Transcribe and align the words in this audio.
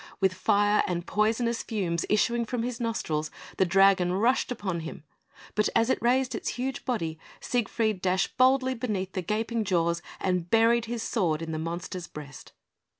With 0.19 0.33
fire 0.33 0.81
and 0.87 1.05
poisonous 1.05 1.61
fumes 1.61 2.07
issuing 2.09 2.43
from 2.43 2.63
his 2.63 2.79
nostrils, 2.79 3.29
the 3.57 3.67
dragon 3.67 4.13
rushed 4.13 4.51
upon 4.51 4.79
him; 4.79 5.03
but 5.53 5.69
as 5.75 5.91
it 5.91 6.01
raised 6.01 6.33
its 6.33 6.49
huge 6.57 6.85
body, 6.85 7.19
Siegfried 7.39 8.01
dashed 8.01 8.35
boldly 8.35 8.73
beneath 8.73 9.11
the 9.11 9.21
gaping 9.21 9.63
jaws, 9.63 10.01
and 10.19 10.49
buried 10.49 10.85
his 10.85 11.03
sword 11.03 11.43
in 11.43 11.51
the 11.51 11.59
monster's 11.59 12.07
breast. 12.07 12.51